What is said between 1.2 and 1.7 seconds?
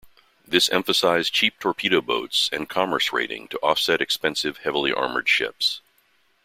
cheap